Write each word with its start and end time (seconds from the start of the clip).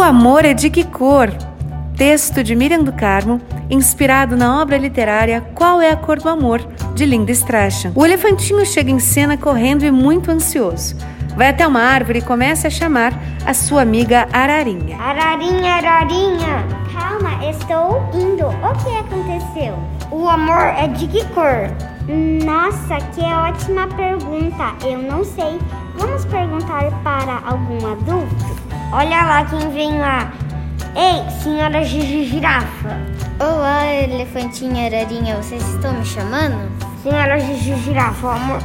O 0.00 0.02
amor 0.02 0.46
é 0.46 0.54
de 0.54 0.70
que 0.70 0.82
cor? 0.82 1.30
Texto 1.94 2.42
de 2.42 2.56
Miriam 2.56 2.82
do 2.82 2.90
Carmo, 2.90 3.38
inspirado 3.68 4.34
na 4.34 4.62
obra 4.62 4.78
literária 4.78 5.42
Qual 5.54 5.78
é 5.78 5.90
a 5.90 5.96
Cor 5.96 6.18
do 6.18 6.30
Amor, 6.30 6.62
de 6.94 7.04
Linda 7.04 7.30
Strachan. 7.32 7.92
O 7.94 8.06
elefantinho 8.06 8.64
chega 8.64 8.90
em 8.90 8.98
cena 8.98 9.36
correndo 9.36 9.84
e 9.84 9.90
muito 9.90 10.30
ansioso. 10.30 10.96
Vai 11.36 11.50
até 11.50 11.66
uma 11.66 11.82
árvore 11.82 12.20
e 12.20 12.22
começa 12.22 12.68
a 12.68 12.70
chamar 12.70 13.12
a 13.44 13.52
sua 13.52 13.82
amiga 13.82 14.26
Ararinha. 14.32 14.96
Ararinha, 14.98 15.74
Ararinha! 15.74 16.64
Calma, 16.94 17.44
estou 17.44 18.02
indo. 18.14 18.46
O 18.46 18.82
que 18.82 18.96
aconteceu? 18.96 19.78
O 20.10 20.26
amor 20.26 20.62
é 20.78 20.88
de 20.88 21.06
que 21.08 21.22
cor? 21.34 21.68
Nossa, 22.42 22.96
que 23.12 23.20
ótima 23.20 23.86
pergunta. 23.88 24.72
Eu 24.82 24.98
não 25.02 25.22
sei. 25.22 25.58
Vamos 25.98 26.24
perguntar 26.24 26.90
para 27.04 27.42
algum 27.44 27.86
adulto? 27.86 28.59
Olha 28.92 29.22
lá 29.22 29.44
quem 29.44 29.70
vem 29.70 30.00
lá. 30.00 30.32
Ei, 30.96 31.30
senhora 31.42 31.84
Gigi 31.84 32.24
Girafa. 32.24 32.98
Olá, 33.38 33.86
elefantinha 33.86 34.86
ararinha, 34.86 35.36
vocês 35.36 35.62
estão 35.68 35.92
me 35.92 36.04
chamando? 36.04 36.68
Senhora 37.00 37.38
Gigi 37.38 37.76
Girafa, 37.84 38.26
o 38.26 38.30
amor, 38.30 38.58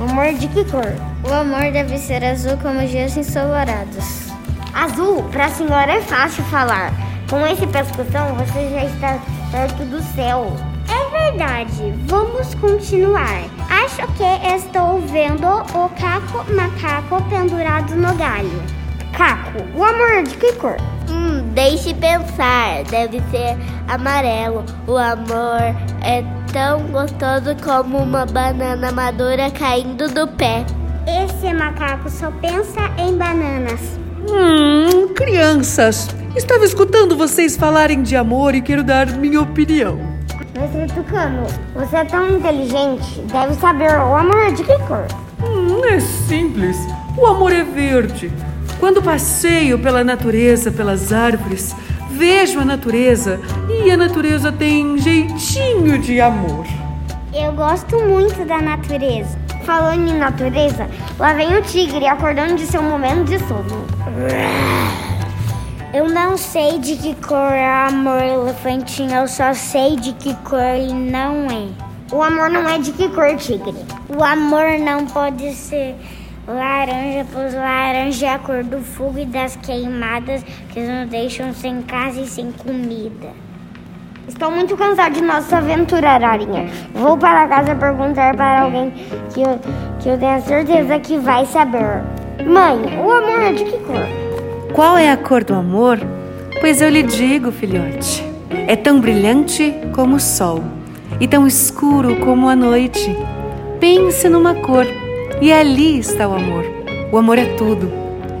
o 0.00 0.02
amor 0.02 0.34
de 0.34 0.48
que 0.48 0.64
cor? 0.64 0.92
O 1.22 1.32
amor 1.32 1.70
deve 1.70 1.96
ser 1.96 2.24
azul 2.24 2.56
como 2.56 2.84
dias 2.88 3.16
ensolarados. 3.16 4.32
Azul, 4.74 5.22
para 5.30 5.44
a 5.44 5.50
senhora 5.50 5.92
é 5.92 6.02
fácil 6.02 6.42
falar. 6.46 6.92
Com 7.30 7.46
esse 7.46 7.66
pescoção 7.68 8.34
você 8.34 8.68
já 8.70 8.84
está 8.84 9.18
perto 9.52 9.84
do 9.84 10.02
céu. 10.16 10.56
É 10.90 11.30
verdade, 11.30 11.94
vamos 12.06 12.52
continuar. 12.56 13.44
Acho 13.70 14.04
que 14.14 14.48
estou 14.56 14.98
vendo 15.02 15.46
o 15.46 15.88
caco 15.90 16.44
macaco 16.52 17.22
pendurado 17.30 17.94
no 17.94 18.12
galho. 18.16 18.77
Caco, 19.12 19.58
o 19.74 19.84
amor 19.84 20.10
é 20.10 20.22
de 20.22 20.36
que 20.36 20.52
cor? 20.54 20.76
Hum, 21.10 21.48
deixe 21.54 21.94
pensar. 21.94 22.84
Deve 22.90 23.20
ser 23.30 23.56
amarelo. 23.88 24.64
O 24.86 24.96
amor 24.96 25.60
é 26.02 26.22
tão 26.52 26.82
gostoso 26.88 27.56
como 27.64 27.98
uma 27.98 28.24
banana 28.26 28.92
madura 28.92 29.50
caindo 29.50 30.08
do 30.08 30.28
pé. 30.28 30.64
Esse 31.06 31.52
macaco 31.54 32.08
só 32.10 32.30
pensa 32.30 32.80
em 32.98 33.16
bananas. 33.16 33.80
Hum, 34.30 35.14
crianças, 35.14 36.08
estava 36.36 36.64
escutando 36.64 37.16
vocês 37.16 37.56
falarem 37.56 38.02
de 38.02 38.14
amor 38.14 38.54
e 38.54 38.60
quero 38.60 38.84
dar 38.84 39.06
minha 39.06 39.40
opinião. 39.40 39.98
Mestre 40.58 40.86
Tucano, 40.88 41.46
você 41.74 41.96
é 41.96 42.04
tão 42.04 42.28
inteligente, 42.36 43.20
deve 43.32 43.54
saber 43.54 43.92
o 43.92 44.16
amor 44.16 44.48
é 44.48 44.50
de 44.50 44.64
que 44.64 44.76
cor? 44.80 45.06
Hum, 45.42 45.84
é 45.84 46.00
simples. 46.00 46.76
O 47.16 47.26
amor 47.26 47.52
é 47.52 47.62
verde. 47.62 48.30
Quando 48.80 49.02
passeio 49.02 49.76
pela 49.78 50.04
natureza, 50.04 50.70
pelas 50.70 51.12
árvores, 51.12 51.74
vejo 52.12 52.60
a 52.60 52.64
natureza 52.64 53.40
e 53.68 53.90
a 53.90 53.96
natureza 53.96 54.52
tem 54.52 54.96
jeitinho 54.98 55.98
de 55.98 56.20
amor. 56.20 56.64
Eu 57.34 57.52
gosto 57.52 57.98
muito 57.98 58.44
da 58.44 58.60
natureza. 58.60 59.36
Falando 59.64 60.08
em 60.08 60.16
natureza, 60.16 60.88
lá 61.18 61.34
vem 61.34 61.56
o 61.56 61.62
tigre 61.62 62.06
acordando 62.06 62.54
de 62.54 62.66
seu 62.66 62.82
momento 62.82 63.24
de 63.24 63.38
sono. 63.40 63.84
Eu 65.92 66.08
não 66.08 66.36
sei 66.36 66.78
de 66.78 66.96
que 66.96 67.14
cor 67.16 67.52
é 67.52 67.88
amor, 67.88 68.22
elefantinho. 68.22 69.12
Eu 69.12 69.28
só 69.28 69.52
sei 69.54 69.96
de 69.96 70.12
que 70.12 70.34
cor 70.36 70.60
ele 70.60 70.92
não 70.92 71.46
é. 71.50 71.66
O 72.14 72.22
amor 72.22 72.48
não 72.48 72.66
é 72.68 72.78
de 72.78 72.92
que 72.92 73.08
cor, 73.08 73.36
tigre? 73.36 73.74
O 74.08 74.22
amor 74.22 74.78
não 74.78 75.04
pode 75.04 75.52
ser 75.54 75.96
laranja, 76.48 77.26
pois 77.30 77.54
laranja 77.54 78.26
é 78.26 78.30
a 78.30 78.38
cor 78.38 78.64
do 78.64 78.78
fogo 78.80 79.18
e 79.18 79.26
das 79.26 79.54
queimadas 79.56 80.42
que 80.70 80.80
nos 80.80 81.08
deixam 81.10 81.52
sem 81.52 81.82
casa 81.82 82.20
e 82.20 82.26
sem 82.26 82.50
comida. 82.50 83.28
Estou 84.26 84.50
muito 84.50 84.76
cansado 84.76 85.14
de 85.14 85.22
nossa 85.22 85.58
aventura, 85.58 86.10
Ararinha. 86.10 86.66
Vou 86.94 87.16
para 87.16 87.46
casa 87.48 87.74
perguntar 87.74 88.34
para 88.34 88.62
alguém 88.62 88.90
que 89.32 89.42
eu, 89.42 89.58
que 90.00 90.08
eu 90.08 90.18
tenho 90.18 90.42
certeza 90.42 90.98
que 90.98 91.18
vai 91.18 91.44
saber. 91.46 92.02
Mãe, 92.46 92.78
o 92.98 93.10
amor 93.10 93.40
é 93.42 93.52
de 93.52 93.64
que 93.64 93.78
cor? 93.78 94.06
Qual 94.72 94.96
é 94.96 95.10
a 95.10 95.16
cor 95.16 95.44
do 95.44 95.54
amor? 95.54 95.98
Pois 96.60 96.80
eu 96.80 96.88
lhe 96.88 97.02
digo, 97.02 97.50
filhote, 97.50 98.24
é 98.66 98.76
tão 98.76 99.00
brilhante 99.00 99.74
como 99.94 100.16
o 100.16 100.20
sol 100.20 100.62
e 101.20 101.26
tão 101.26 101.46
escuro 101.46 102.16
como 102.16 102.48
a 102.48 102.56
noite. 102.56 103.16
Pense 103.80 104.28
numa 104.28 104.54
cor 104.54 104.86
e 105.40 105.52
ali 105.52 105.98
está 105.98 106.28
o 106.28 106.34
amor. 106.34 106.64
O 107.12 107.18
amor 107.18 107.38
é 107.38 107.46
tudo 107.56 107.90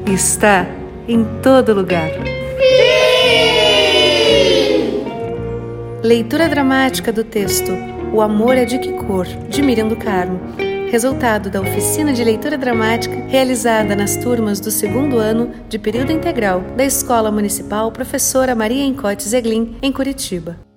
e 0.06 0.14
está 0.14 0.66
em 1.06 1.24
todo 1.42 1.72
lugar. 1.74 2.10
Leitura 6.02 6.48
dramática 6.48 7.12
do 7.12 7.24
texto 7.24 7.72
O 8.12 8.20
Amor 8.20 8.56
é 8.56 8.64
de 8.64 8.78
que 8.78 8.92
cor? 8.92 9.26
de 9.26 9.62
Miriam 9.62 9.88
do 9.88 9.96
Carmo. 9.96 10.40
Resultado 10.90 11.50
da 11.50 11.60
oficina 11.60 12.12
de 12.12 12.24
leitura 12.24 12.56
dramática 12.56 13.14
realizada 13.26 13.94
nas 13.94 14.16
turmas 14.16 14.58
do 14.58 14.70
segundo 14.70 15.18
ano 15.18 15.50
de 15.68 15.78
período 15.78 16.12
integral 16.12 16.62
da 16.76 16.84
Escola 16.84 17.30
Municipal 17.30 17.92
Professora 17.92 18.54
Maria 18.54 18.84
Encote 18.84 19.28
Zeglin, 19.28 19.76
em 19.82 19.92
Curitiba. 19.92 20.67